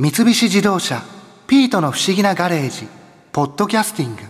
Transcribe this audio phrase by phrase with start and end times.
[0.00, 1.02] 三菱自動車
[1.48, 2.86] 「ピートの不思議なガレージ」
[3.34, 4.22] 「ポッドキャスティング」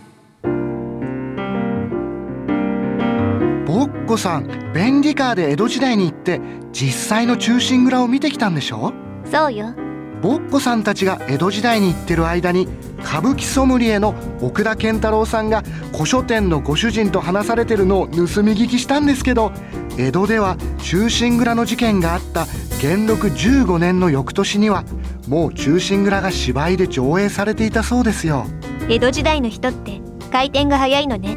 [3.71, 6.41] ぼっこさん便利カーで江戸時代に行って
[6.73, 8.95] 実際の忠臣蔵を見てきたんでしょ？
[9.31, 9.75] そうよ。
[10.23, 12.67] ぼっこさんたちが江戸時代に行ってる間に
[13.01, 15.63] 歌舞伎ソムリエの奥田健太郎さんが
[15.93, 18.13] 古書店のご主人と話されてるのを盗
[18.43, 19.53] み聞きしたんですけど
[19.99, 22.47] 江戸では忠臣蔵の事件があった
[22.81, 24.85] 元禄15年の翌年には
[25.27, 28.47] もう忠臣蔵が芝居で上映されていたそうですよ。
[28.89, 30.01] 江戸時代の人って
[30.31, 31.37] 回転が早いのね。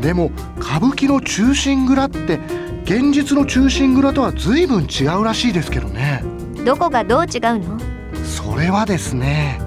[0.00, 2.40] でも歌舞伎の忠臣蔵って
[2.84, 6.24] 現実の忠臣蔵とは随分違うらしいですけどね。
[6.64, 7.78] どこがどう違うの？
[8.24, 9.60] それはですね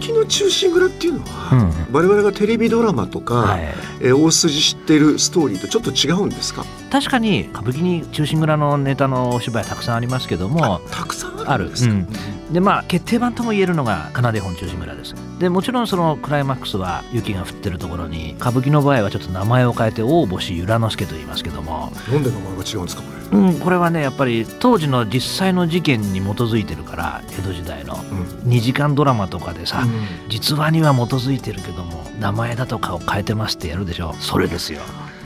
[0.00, 1.56] 歌舞伎の忠臣蔵っていうのは、
[1.90, 1.94] うん。
[1.94, 3.60] 我々がテレビドラマとか、はい、
[4.00, 6.64] えー大筋知ってるストーリーとちょっと違うんですか？
[6.90, 10.80] 確かに歌舞伎に忠臣蔵のネタのお芝居たくさんありますけども。
[10.90, 12.08] たくさんあるあるんですか、うん
[12.52, 15.14] でまあ決定版とも言えるのが奏で本忠臣蔵です。
[15.38, 29.84] でもちろんそのクライマックスは雪が降ってるところに歌舞伎の場合はちょっと名前を変えて大星由良之助と言いますけども、なんで名前が違うんですかこれ、うん、これはねやっぱり当時の実際の事件に基づいてるから江戸時代の2時間ドラマとかでさ、
[30.28, 34.12] 実話には基づいてるけども名前だとかを変えてますってやるでしょ。
[34.14, 34.80] それですよ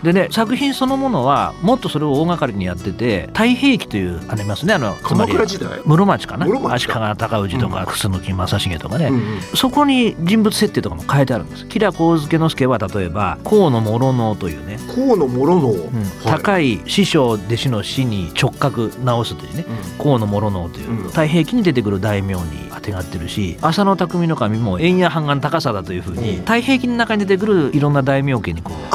[0.04, 5.80] でね作品そのものはもっとそれを大掛かりにやってて太平記というありますねあのつま鎌り倉時代？
[5.84, 6.46] 室町かな？
[6.72, 9.40] 足利か尊氏とか楠木正成とかね、うんうん。
[9.54, 11.66] そこに人物設定とかも変えてあるんです。
[11.66, 15.90] 吉良上野介は例えば河野諸能というね、河野諸能、うん。
[16.24, 19.64] 高い師匠弟子の死に直角直すというね。
[19.98, 20.96] 河野諸能という、うん。
[21.08, 26.38] 太平記に出てくる大名にあてがってるし浅野匠の神も円谷半眼高貞というふうに、うん。
[26.40, 28.94] 太平記の中に出てくるいろんな大名家にこう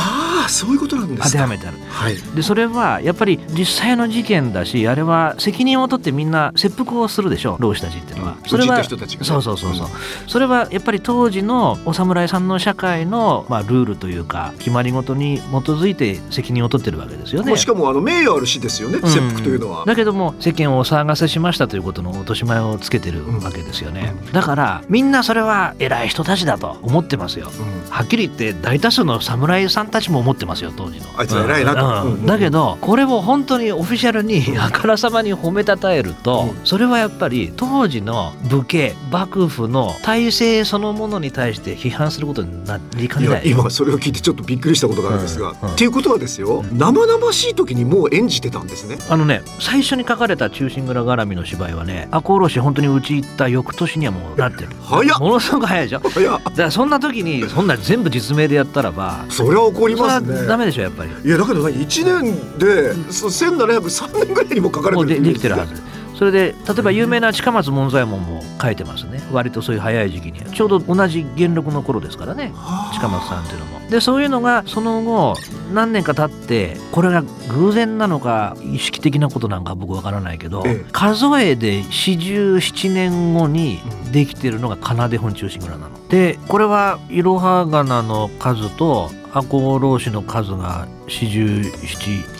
[0.49, 1.37] そういうことなんで当すか？
[1.37, 1.77] てはめてある。
[1.89, 2.15] はい。
[2.35, 8.49] でそれはやっぱり実際の事件だしあれは責任を取ってみんな切腹をするでしょ老子たちっていうのは、うん。
[8.49, 9.25] それは人たちがね。
[9.27, 9.87] そうそうそうそう、
[10.27, 17.55] それはやっぱり当時のお侍さんの社会の、まあ、ルールというか決まり事に基づいて責任を取ってるわけですよね。
[17.57, 19.09] しかもあの名誉ある死ですよね、うん。
[19.09, 19.85] 切腹というのは。
[19.85, 27.51] だけども世間をお騒がせしましたということの落とし前をつけてるわけですよね、だからみんなそれは偉い人たちだと思ってますよ。
[27.59, 27.89] うん。
[27.89, 31.05] はっきり言って大多数の侍さんたちも思ってますよ当時の。
[31.17, 32.07] あいつら偉いなと。
[32.07, 32.13] うん。
[32.13, 36.65] うんだけどこれを本当にオフィシャルにあからさまに褒めたたえると、うん。
[36.65, 43.49] それはやっぱり当時の武家幕府の体制そのものに対して批判することになりかねない。
[43.49, 48.97] 今それを聞いてちょっとびっくりしたことがあるんですが、っていうことはですよ生々しい時にもう演じてたんですね。
[49.09, 54.69] あのね最初に書かれた「忠臣蔵絡み」の芝居はね赤穂浪士本当にうち行った翌年にはもうなってる。
[54.83, 55.19] 早っ。
[55.19, 55.99] ものすごく早いでしょ。
[55.99, 60.47] だいやからそんな時にそんな全部実名でやったらばそれは怒りますね。
[60.47, 61.11] ダメでしょやっぱり。
[61.23, 65.81] いやだけどね1年でそう1703年ぐらいにも書かれてるでできてるはず。
[66.19, 69.21] それで例えば有名な近松門左衛門も書いてますね。
[69.31, 70.41] 割とそういう早い時期に。
[70.53, 72.51] ちょうど同じ元禄の頃ですからね。
[72.53, 73.79] はあ近松さんっていうのも。
[73.89, 75.35] でそういうのがその後
[75.73, 80.89] 何年か経ってこれが偶然なのか意識的なことなんか僕わからないけど、ええ。
[80.91, 83.79] 数えで47年後に
[84.11, 86.07] できてるのが奏で本忠臣蔵なの。
[86.09, 92.39] でこれはいろは仮名の数と赤穂浪士の数が47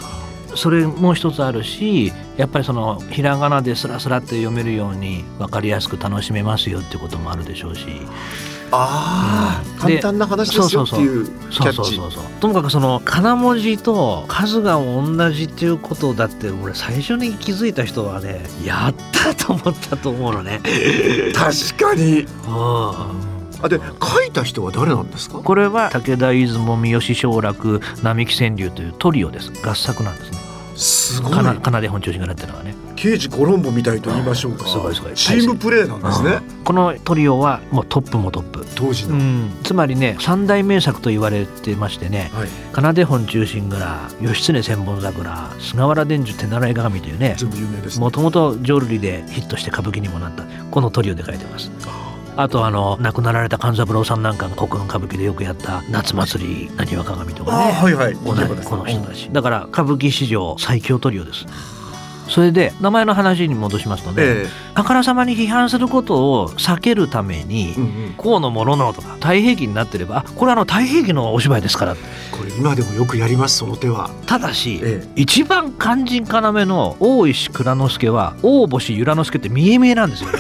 [0.55, 7.85] それもう一つあるしやっぱりそのひらがなでスラスラって読めるように分かりやすく楽しめますよってこともあるでしょうし。
[8.71, 11.95] ああ、で簡単な話ですよっていうキャそうそう。
[11.95, 20.61] そうそうともかくその金文字と数が同じっていうことだって俺最初に気づいた人はねやったと思ったと思うのね。
[21.33, 22.21] 確かに。
[22.47, 25.39] うんあで書いた人は誰なんですか？
[25.39, 29.51] これは武田出雲三好正楽並木川柳というトリオです。
[29.63, 30.37] 合作なんですね。
[30.75, 31.33] すごい。
[31.33, 32.73] かな奏で本調子がなってるのはね。
[32.95, 34.67] 刑事コロンボみたいと言いましょうか。
[34.67, 36.41] すごいすごいチームプレーなんですね。
[36.53, 42.29] うんこのトリオはもうトップもトップ、当時の、うん、つまりね三大名作と言われてましてね。
[42.31, 42.47] はい。
[42.75, 47.35] 奏で本忠臣蔵義経千本桜菅原伝授手習い鏡というね。
[47.37, 48.01] 全部有名ですね。
[48.01, 50.43] もともと浄瑠璃でヒットして歌舞伎にもなった。
[50.69, 51.71] このトリオで書いてます。
[51.87, 51.98] あ
[52.49, 57.71] とあの亡くなられた勘三郎さんなんかが国軍歌舞伎でよくやった夏祭りなにわ鏡とかね。
[57.73, 58.15] はいはい。
[58.15, 59.29] 同じこの人たち。
[59.31, 61.45] だから歌舞伎史上最強トリオです。
[62.29, 64.45] それで名前の話に戻しますとね、え
[64.75, 68.13] あからさまに批判することを避けるために、えうんうん。
[68.17, 71.95] 河野諸直とか太平記になってればあこれあの太平記のお芝居ですから。
[71.95, 74.11] これ今でもよくやりますその手は。
[74.27, 80.39] ただし、え一番肝心要の大石蔵之介は大星由良之助って見え見えなんですよね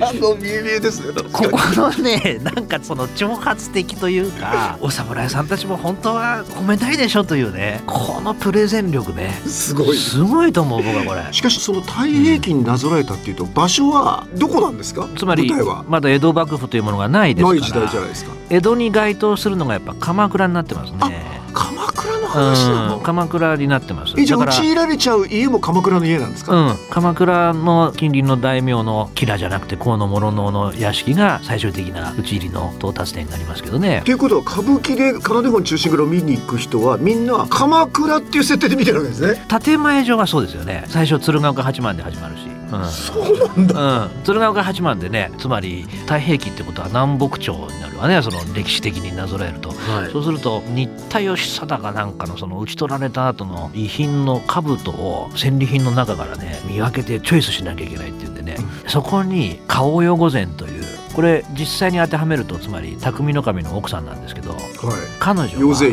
[0.00, 9.96] あの見え見えですねここのねなんかその挑発的というかお侍さんたちも本当は褒めたいでしょというねこのプレゼン力ねすごい。
[9.96, 11.32] すごいと思う僕はこれ。
[11.32, 15.08] しかしその太平記になぞらえたっていうと場所はどこなんですか？
[15.16, 15.50] つまり
[15.88, 18.32] まだ江戸幕府というものがないですからない時代じゃないですか。
[18.50, 21.41] 江戸に該当するのがやっぱ鎌倉になってますね
[22.32, 22.88] 鎌倉の話なうん。
[22.88, 34.00] の鎌倉になってますえじゃあ陥られちゃう家も鎌倉の家なんですか、うん、鎌倉の近隣の大名の吉良じゃなくて河野諸能の屋敷が最終的な討ち入りの到達点になりますけどね。
[34.00, 39.46] っていうことは歌舞伎で奏本忠臣蔵を見に行く人はみんな鎌倉っていう設定で見てるわけですね。
[39.62, 40.84] 建前上はそうですよね。
[40.88, 44.04] 最初鶴岡八幡で始まるし、うんそうなんだ。
[44.04, 48.22] うん、鶴岡八幡でねつまり太平記ってことは南北朝になるわね。
[48.22, 50.12] その歴史的になぞらえると、はい。
[50.12, 58.56] そうすると新田義貞かなんかのその討ち取られた後の遺品の兜を戦利品の中からね見分けてチョイスしなきゃいけないっていうんでね、
[58.88, 60.84] そこに顔よ御前という
[61.14, 64.60] これ実際に当てはめるとつまり匠の神の奥さんなんですけどはい。
[65.20, 65.88] 彼女はね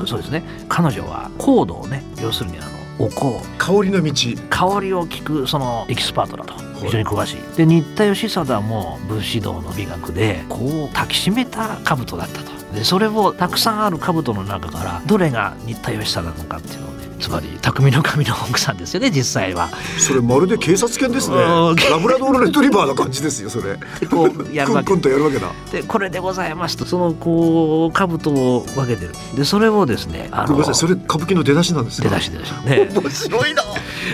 [0.00, 0.42] うん、そうですね。
[0.68, 2.69] 彼女は香道をね要するにあの
[3.00, 4.12] お香香りの道。
[4.50, 6.52] 香りを聞くそのエキスパートだと。
[6.54, 6.56] い。
[6.84, 7.56] 非常に詳しい。
[7.56, 12.74] で新田義貞も武士道の美学でこう抱きしめた兜だったと。
[12.74, 19.68] でそれをたくさんある兜の中からどれが新田義貞なのかっていうのをねつまり匠の神の奥さんですよね実際は。
[19.98, 21.36] それまるで警察犬ですね。
[21.36, 21.76] うん。
[21.76, 23.76] ラブラドールレトリバーな感じですよそれ。
[24.00, 24.88] でこうやるわけ。
[24.90, 25.52] クンクンとやるわけだ。
[25.70, 29.14] でこれでございますとそのこう兜を分けてる。
[29.34, 32.88] でそれをですねあごめんなさいそれ歌舞伎の出だしなんですか出だし出だしね。
[32.94, 33.62] 面白いな。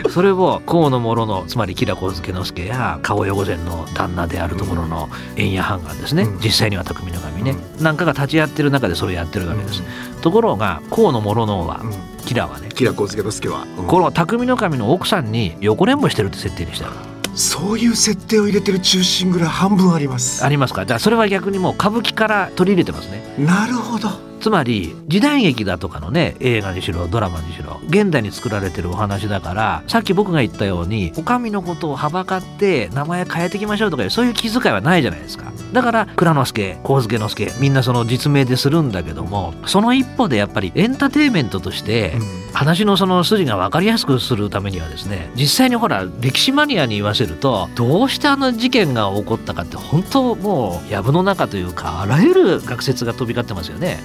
[0.10, 6.40] それを河野諸のつまり吉良上野介や顔よ御前の旦那であるところの円谷半眼ですね、うん。
[6.40, 9.82] 実際には匠の神ね、なんかが立ち会ってる中でそれをやってるわけです、
[10.20, 12.68] ところが河野諸のは、うん吉良はね。
[12.70, 13.86] 吉良上野介は、うん。
[13.86, 16.92] この匠の神の奥さんに横連母してるって設定にしたの。
[17.36, 20.44] そういう設定を入れてる中心ぐらい半分あります。
[20.44, 20.84] ありますか？
[20.86, 23.22] じゃあそれは逆にもう歌舞伎から取り入れてますね。
[23.38, 24.08] なるほど
[24.46, 42.14] つまり時代劇だとかのね映画にしろドラマにしろ現代に作られてるお話だからさっき僕が言ったようにお上のことをはばかって名前変えていきましょうとかそういう気遣いはないじゃないですかだから蔵之介上野之助みんなその実名でするんだけどもその一方でやっぱりエンターテインメントとして
[42.52, 53.98] 話のその筋が分かりやすくするためにはですね実際にほら歴史マニアに言わせるとどうしてあの事件が起こったかって本当もう藪の中というかあらゆる学説が飛び交ってますよね。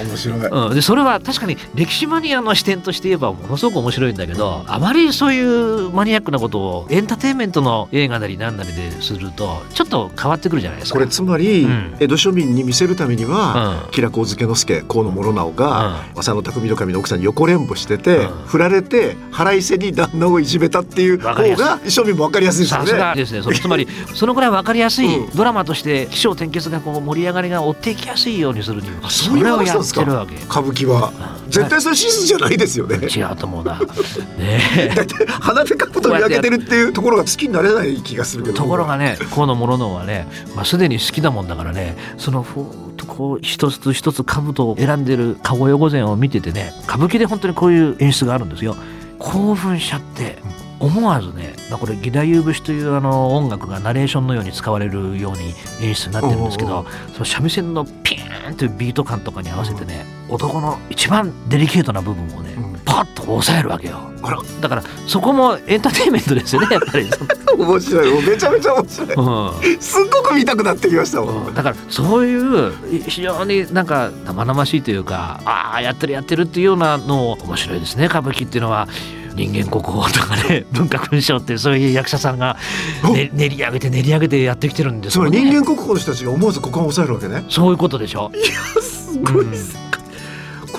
[0.00, 10.98] 面白い、うん、でそれは確かに歴史マニアの視点として言えばものすごく面白いんだけどあまりそういうマニアックなことをエンターテインメントの映画なりなんなりでするとちょっと変わってくるじゃないですか。
[10.98, 11.96] これつまり、うん。
[12.00, 13.90] 江戸庶民に見せるためには、うん。
[13.90, 18.46] 吉良上野之助河野諸直が、う浅野匠の神の奥さんに横連母してて、うん。
[18.46, 23.20] 振られて腹いせに旦那をいじめたっていう方が庶民も分かりやすいですよさすがね。
[23.20, 23.42] ですね。
[23.54, 25.36] つまりそのくらい分かりやすいうん。
[25.36, 30.00] ドラマとして起承転結がこう盛り上がりが追っていきやすいようにするにはそういう話なんですか？
[30.00, 30.34] てるわけ。
[30.36, 31.12] 歌舞伎は
[31.48, 32.96] 絶対それ史実じゃないですよね。
[32.96, 33.78] 違うと思うな。
[34.38, 48.76] ねだって鼻でかくと見分けてるっていうところが好きになれない気がするけどところがね河野諸能はね、まあ、すでに好きだもんだからねそのふーっとこう一つ一つ兜を選んでる顔よ御前を見ててね歌舞伎で本当にこういう演出があるんですよ。
[49.18, 50.38] 興奮しちゃって
[50.80, 62.80] 思わずね、まあ、これ義太夫節というあの音楽がナレーションのように使われるように演出になってるんですけどその三味線のピーンというビート感とかに合わせてね男の一番デリケートな部分をねうん。
[62.84, 64.10] パッと抑えるわけよ。
[64.60, 67.08] だからそこもエンターテインメントですよねやっぱり。
[67.56, 68.28] 面白い。
[68.28, 69.14] めちゃめちゃ面白い。
[69.14, 69.80] うん。
[69.80, 72.72] すっごく見たくなってきましたもん、うんだからそういう
[73.08, 78.88] 非常になんか生々しいというかああやってるやってるっていうようなの面白いですね歌舞伎っていうのは。
[79.46, 82.56] 人間国宝とかね 文化勲章っていうそういう役者さんが、
[83.12, 85.40] ね、練り上げて練り上げてやってきてるんですつまもんね。
[85.40, 87.44] り人間国宝の人たちが思わず股間を押さえるわけね。
[87.48, 88.30] そういうことでしょ。
[88.80, 89.76] すごいです、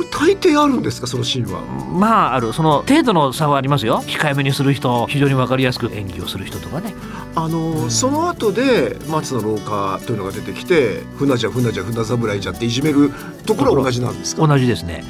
[0.01, 1.62] これ大抵あるんですかそのシーンは？
[1.91, 4.01] まああるその程度の差はありますよ。
[4.08, 6.93] 控えめにする人非常に分かりやすく演技をする人とかね。
[7.36, 13.12] あの、その後で松の廊下というのが出てきて船じゃ船じゃ船侍じゃっていじめる
[13.46, 14.48] ところは同じなんですか？
[14.48, 15.03] 同じですね。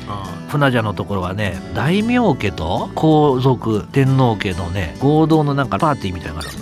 [0.50, 6.61] 船じゃのところはね大名家と皇族天皇家のね合同のなんかパーティーみたいなのがある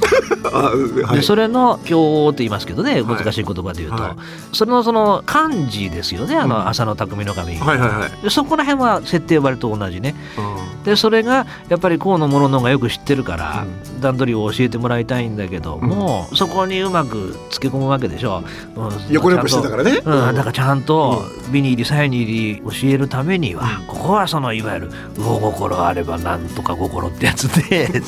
[0.51, 1.15] はい。
[1.17, 3.23] でそれの経って言いますけどねはい。
[3.23, 4.15] 難しい言葉で言うと、はい。
[4.55, 6.49] それのその漢字ですよねあうん。
[6.49, 8.23] の浅野匠の神、はいはいはい。
[8.23, 10.15] でそこら辺は設定割と同じね。
[10.37, 18.43] うんでそれがやっぱり河野諸のがよく知ってるから、う段取りを教えてもらいたいんだけども、そこにうまくつけ込むわけでしょ、
[18.75, 20.01] うん横レポしてたからね。
[20.03, 23.85] うん、だからちゃんとビニーリサイニーリ教えるためには、うん。
[23.85, 28.01] ここはそのいわゆる魚心あればなんとか心ってやつで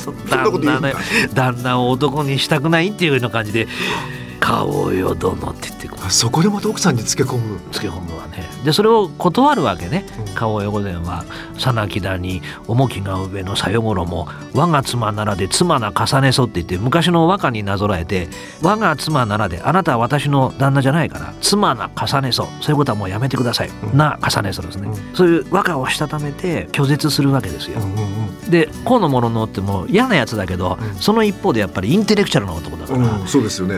[1.34, 3.68] 旦那を男にしたくないっていうような感じで
[4.42, 6.04] 「顔よ殿」って言ってこう。
[6.04, 7.60] あそこでまた奥さんにつけ込む。
[7.70, 8.50] つけ込むわね。
[8.64, 10.04] でそれを断るわけね。
[10.26, 10.34] うん。
[10.34, 11.24] 顔よ御前は
[11.58, 18.28] 「さなきだに重きが上のさよごろも我が妻ならで妻な重ねそ」って言って昔の和歌になぞらえて
[18.60, 23.96] 「我が妻ならであなたは私の旦那じゃないから妻な重ねそ」そういうことはもうやめてください、うん。
[23.96, 31.00] な重ねそですね、うそういう和歌をしたためて拒絶するわけですよ、うんうんで河野諸のってもう嫌なやつだけど、うん。
[31.00, 33.76] その一方でやっぱりインテレクチャルな男だから、うんうんそうですよね。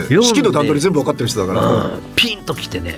[0.55, 1.67] 段取り全部分かってる人だから。
[1.67, 2.97] うんピンときてね、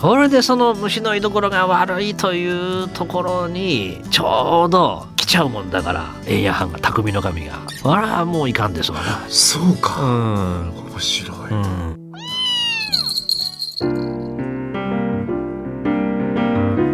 [0.00, 10.00] これでその虫の居所が悪いというところにちょうど来ちゃうもんだから円谷藩が匠の神があらもういかんですわなそうか。
[10.02, 11.50] うん面白い。
[11.50, 12.02] うん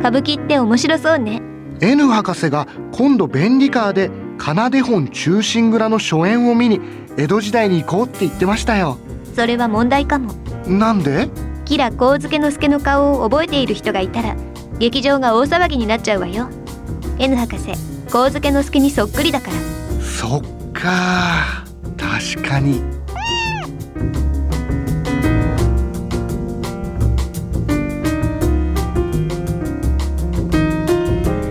[0.01, 1.43] 歌舞伎って面白そうね
[1.81, 6.81] N 博士が今度便利カーで奏で本忠臣蔵の初演を見に
[7.19, 8.97] 江戸時代に行こうって言ってましたよ
[9.35, 10.33] それは問題かも。
[10.67, 11.29] なんで？
[11.65, 14.35] キラ光介之助の顔を覚えている人がいたら
[14.79, 16.49] 劇場が大騒ぎになっちゃうわよ。
[17.19, 17.73] N 博士
[18.07, 19.53] 光介之助にそっくりだから。
[20.01, 20.43] そっ
[20.73, 21.65] か。
[21.97, 22.83] 確かに。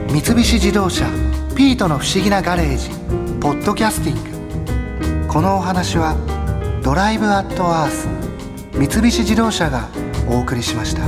[0.09, 1.05] 三菱自動車
[1.55, 2.89] ピートの不思議なガレージ
[3.39, 5.27] ポッドキャスティング。
[5.27, 6.15] このお話は
[6.87, 8.07] ドライブアットアース
[8.71, 9.89] 三菱自動車が
[10.25, 11.03] お送りしました。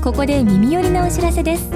[0.00, 1.75] ここで耳寄りなお知らせです